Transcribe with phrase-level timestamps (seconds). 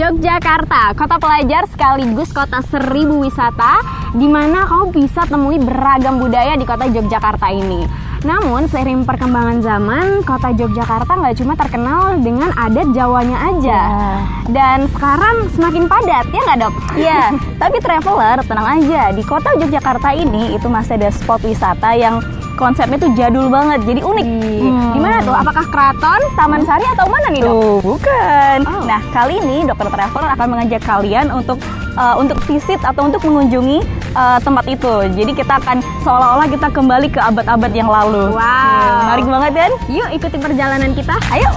[0.00, 3.84] Yogyakarta, kota pelajar sekaligus kota seribu wisata,
[4.16, 7.84] di mana kamu bisa temui beragam budaya di kota Yogyakarta ini.
[8.24, 13.80] Namun, seiring perkembangan zaman, kota Yogyakarta nggak cuma terkenal dengan adat Jawanya aja.
[14.48, 16.74] Dan sekarang semakin padat, ya nggak dok?
[17.04, 17.22] Iya,
[17.60, 22.24] tapi traveler tenang aja, di kota Yogyakarta ini itu masih ada spot wisata yang
[22.60, 24.26] konsepnya tuh jadul banget, jadi unik.
[24.28, 24.92] Hmm.
[24.92, 25.32] Di mana tuh?
[25.32, 27.52] Apakah keraton, Taman Sari atau mana nih dok?
[27.56, 28.58] Tuh, bukan.
[28.68, 28.84] Oh.
[28.84, 31.56] Nah, kali ini dokter traveler akan mengajak kalian untuk
[31.96, 33.80] uh, untuk visit atau untuk mengunjungi
[34.12, 34.92] uh, tempat itu.
[35.16, 38.36] Jadi kita akan seolah-olah kita kembali ke abad-abad yang lalu.
[38.36, 39.08] Wow.
[39.08, 39.72] Menarik banget kan?
[39.88, 41.16] Yuk ikuti perjalanan kita.
[41.32, 41.50] Ayo.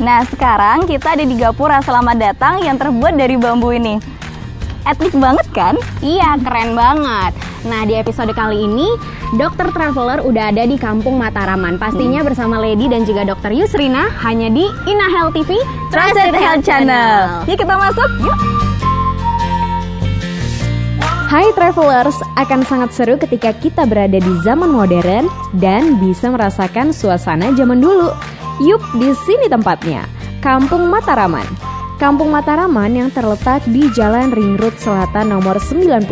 [0.00, 4.00] Nah, sekarang kita ada di Gapura Selamat Datang yang terbuat dari bambu ini.
[4.90, 5.78] Etnik banget kan?
[6.02, 7.30] Iya, keren banget.
[7.62, 8.90] Nah, di episode kali ini,
[9.38, 11.78] Dokter Traveler udah ada di Kampung Mataraman.
[11.78, 15.62] Pastinya bersama Lady dan juga Dokter Yusrina hanya di Ina Health TV,
[15.94, 17.46] Trusted Health Channel.
[17.46, 18.10] Yuk kita masuk.
[18.18, 18.38] Yuk.
[21.30, 25.30] Hai Travelers, akan sangat seru ketika kita berada di zaman modern
[25.62, 28.10] dan bisa merasakan suasana zaman dulu.
[28.58, 30.02] Yup, di sini tempatnya,
[30.42, 31.69] Kampung Mataraman.
[32.00, 36.08] Kampung Mataraman yang terletak di Jalan Ring Road Selatan nomor 93,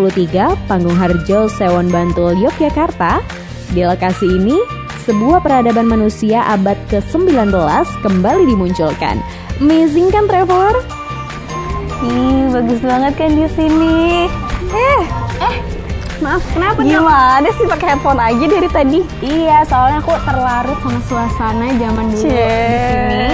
[0.69, 3.25] Panggung Harjo, Sewon Bantul, Yogyakarta.
[3.73, 4.61] Di lokasi ini,
[5.09, 7.49] sebuah peradaban manusia abad ke-19
[8.05, 9.17] kembali dimunculkan.
[9.65, 10.77] Amazing kan Traveler?
[12.05, 14.29] Ih, bagus banget kan di sini.
[14.69, 15.03] Eh,
[15.39, 15.57] Eh,
[16.19, 19.01] maaf, kenapa gimana sih pakai headphone aja dari tadi?
[19.23, 23.27] Iya, soalnya aku terlarut sama suasana zaman dulu di sini.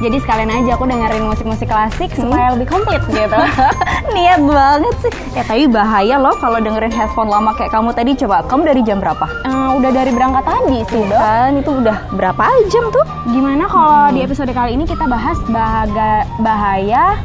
[0.00, 3.36] Jadi sekalian aja aku dengerin musik-musik klasik supaya lebih komplit gitu.
[4.16, 5.12] Niat banget sih.
[5.36, 8.12] Eh, tapi bahaya loh kalau dengerin headphone lama kayak kamu tadi.
[8.16, 9.26] Coba, kamu dari jam berapa?
[9.44, 11.20] Eh, udah dari berangkat tadi sih, Dok.
[11.20, 13.04] Kan itu udah berapa jam tuh?
[13.28, 17.20] Gimana kalau di episode kali ini kita bahas bahaga, bahaya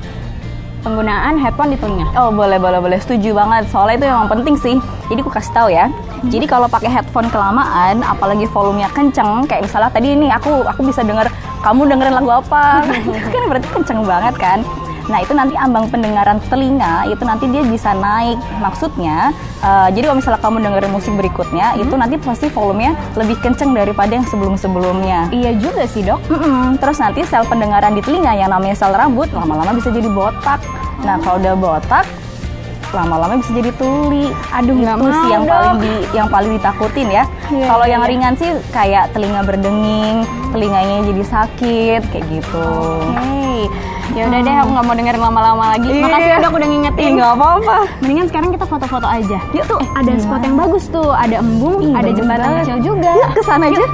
[0.85, 2.05] penggunaan headphone di telinga?
[2.13, 4.77] Oh boleh boleh boleh setuju banget soalnya itu emang penting sih.
[5.09, 5.89] Jadi aku kasih tahu ya.
[6.29, 11.01] Jadi kalau pakai headphone kelamaan, apalagi volumenya kenceng, kayak misalnya tadi ini aku aku bisa
[11.01, 11.25] denger
[11.65, 12.85] kamu dengerin lagu apa,
[13.33, 14.61] kan berarti kenceng banget kan.
[15.05, 18.37] Nah itu nanti ambang pendengaran telinga itu nanti dia bisa naik.
[18.61, 23.73] Maksudnya, eh, jadi kalau misalnya kamu dengerin musik berikutnya, itu nanti pasti volumenya lebih kenceng
[23.73, 25.29] daripada yang sebelum-sebelumnya.
[25.29, 26.19] Iya juga sih, Dok.
[26.29, 26.81] Mm-mm.
[26.81, 30.61] Terus nanti sel pendengaran di telinga yang namanya sel rambut lama-lama bisa jadi botak.
[31.05, 32.05] Nah kalau udah botak
[32.95, 34.31] lama-lama bisa jadi tuli.
[34.55, 35.51] Aduh, nggak itu sih mau, yang Dok.
[35.51, 37.23] paling di yang paling ditakutin ya.
[37.51, 38.09] Iya, kalau iya, yang iya.
[38.15, 40.23] ringan sih kayak telinga berdenging,
[40.55, 42.67] telinganya jadi sakit kayak gitu.
[43.11, 43.67] Oke,
[44.13, 45.89] ya udah deh, aku nggak mau dengerin lama-lama lagi.
[45.89, 46.03] Iya.
[46.05, 47.11] Makasih ya, Dok, udah ngingetin.
[47.17, 47.77] Nggak apa-apa.
[48.05, 49.37] Mendingan sekarang kita foto-foto aja.
[49.55, 50.21] Yuk tuh, ada Gimana?
[50.21, 53.09] spot yang bagus tuh, ada embung, Ih, ada jembatan kecil juga.
[53.17, 53.85] Yuk ke sana aja.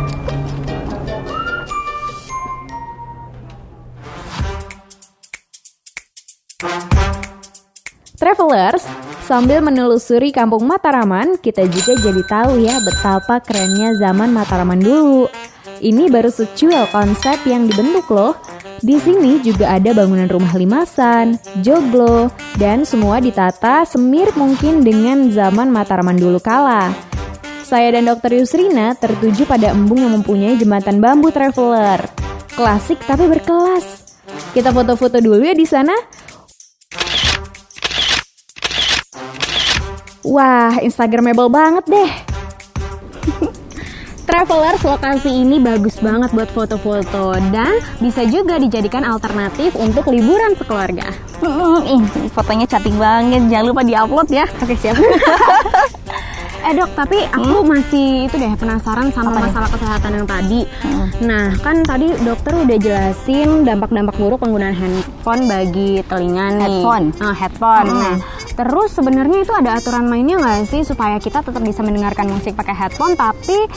[8.21, 8.85] Travelers,
[9.25, 15.25] sambil menelusuri kampung Mataraman, kita juga jadi tahu ya betapa kerennya zaman Mataraman dulu.
[15.61, 18.33] Ini baru secuil konsep yang dibentuk loh.
[18.81, 25.69] Di sini juga ada bangunan rumah limasan, joglo, dan semua ditata semirip mungkin dengan zaman
[25.69, 26.89] Mataraman dulu kala.
[27.61, 28.41] Saya dan Dr.
[28.41, 32.09] Yusrina tertuju pada embung yang mempunyai jembatan bambu traveler.
[32.57, 34.17] Klasik tapi berkelas.
[34.51, 35.93] Kita foto-foto dulu ya di sana.
[40.25, 42.30] Wah, Instagramable banget deh.
[44.21, 51.09] Travelers lokasi ini bagus banget buat foto-foto dan bisa juga dijadikan alternatif untuk liburan sekeluarga.
[51.41, 53.49] Mm-mm, ih, fotonya cantik banget.
[53.49, 54.45] Jangan lupa diupload ya.
[54.61, 54.97] Oke, siap.
[56.67, 60.61] eh dok, tapi aku masih itu deh penasaran sama Apa masalah kesehatan yang tadi.
[61.25, 66.85] Nah, kan tadi dokter udah jelasin dampak-dampak buruk penggunaan handphone bagi telinga nih.
[66.85, 67.05] Headphone.
[67.17, 67.87] Nah, headphone.
[67.89, 68.01] Hmm.
[68.01, 68.15] Nah,
[68.55, 72.75] terus sebenarnya itu ada aturan mainnya nggak sih supaya kita tetap bisa mendengarkan musik pakai
[72.75, 73.67] headphone tapi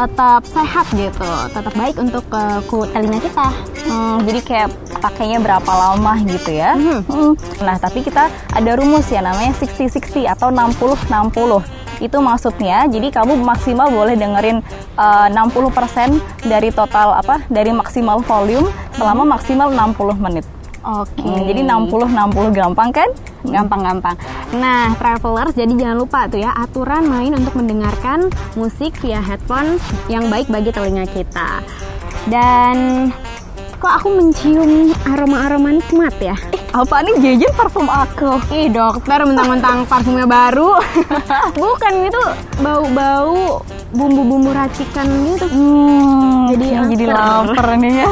[0.00, 3.48] tetap sehat gitu, tetap baik untuk ke ku telinga kita.
[3.90, 4.68] Hmm, jadi kayak
[5.02, 6.72] pakainya berapa lama gitu ya.
[6.78, 7.00] Mhm.
[7.10, 7.32] Hmm.
[7.60, 11.60] Nah, tapi kita ada rumus ya namanya 60-60 atau 60-60.
[12.00, 14.64] Itu maksudnya, jadi kamu maksimal boleh dengerin
[14.96, 16.16] eh, 60%
[16.48, 17.44] dari total apa?
[17.52, 20.46] Dari maksimal volume selama maksimal 60 menit.
[20.80, 21.20] Oke.
[21.20, 23.10] Hmm, jadi 60-60 gampang kan?
[23.46, 24.16] Gampang-gampang.
[24.56, 29.80] Nah, travelers, jadi jangan lupa tuh ya aturan main untuk mendengarkan musik via headphone
[30.12, 31.64] yang baik bagi telinga kita.
[32.28, 33.08] Dan
[33.80, 36.36] kok aku mencium aroma-aroma nikmat ya?
[36.70, 38.38] Apa nih jajan parfum aku?
[38.52, 40.78] Ih dokter, mentang-mentang parfumnya baru.
[41.58, 42.22] Bukan itu
[42.60, 45.50] bau-bau bumbu-bumbu racikan gitu.
[45.50, 47.74] Hmm, Jadi jadi, jadi lapar.
[47.74, 48.10] nih ya.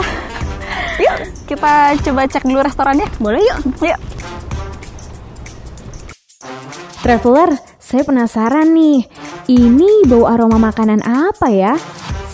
[1.49, 1.73] kita
[2.03, 3.07] coba cek dulu restorannya.
[3.23, 3.59] Boleh yuk.
[3.85, 3.99] Yuk.
[7.09, 9.09] Traveler, saya penasaran nih.
[9.49, 11.73] Ini bau aroma makanan apa ya?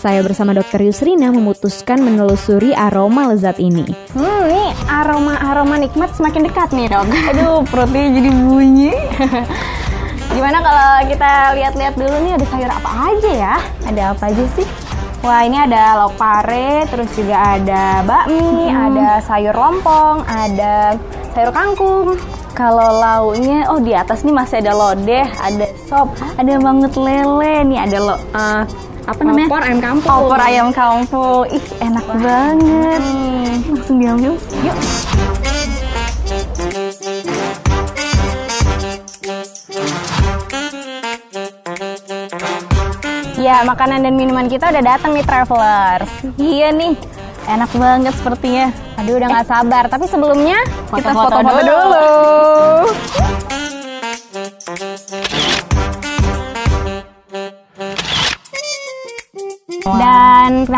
[0.03, 3.87] Saya bersama Dokter Yusrina memutuskan menelusuri aroma lezat ini.
[4.11, 7.07] Hmm, ini aroma-aroma nikmat semakin dekat nih dok.
[7.31, 8.91] Aduh, perutnya jadi bunyi.
[10.35, 13.55] Gimana kalau kita lihat-lihat dulu nih ada sayur apa aja ya?
[13.87, 14.67] Ada apa aja sih?
[15.23, 20.99] Wah ini ada lauk pare, terus juga ada bakmi, ada sayur lompong, ada
[21.31, 22.19] sayur kangkung.
[22.55, 27.79] Kalau lauknya, oh di atas nih masih ada lodeh, ada sop, ada banget lele, nih
[27.83, 28.63] ada lo, eh,
[29.05, 29.47] apa namanya?
[29.51, 30.15] Opor ayam kampung.
[30.23, 31.43] Opor ayam kampung.
[31.51, 33.01] Ih, enak banget.
[33.67, 34.33] Langsung diambil.
[34.63, 34.77] Yuk.
[43.35, 46.09] Ya, makanan dan minuman kita udah datang nih travelers.
[46.39, 46.95] Iya nih,
[47.45, 48.73] enak banget sepertinya.
[48.97, 49.83] Aduh udah nggak sabar.
[49.85, 51.77] Tapi sebelumnya Kita foto-foto foto-foto dulu.
[51.93, 52.44] dulu.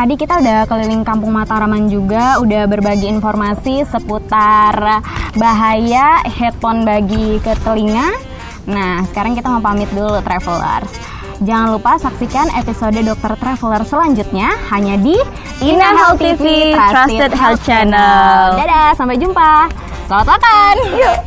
[0.07, 5.04] Tadi kita udah keliling kampung Mataraman juga, udah berbagi informasi seputar
[5.36, 8.15] bahaya headphone bagi ke telinga.
[8.71, 10.88] Nah, sekarang kita mau pamit dulu travelers.
[11.44, 15.19] Jangan lupa saksikan episode Dokter Traveler selanjutnya hanya di
[15.59, 18.56] Ina Health TV, Trusted Health Channel.
[18.63, 19.68] Dadah, sampai jumpa.
[20.07, 20.75] Selamat makan.
[21.03, 21.19] Yuk.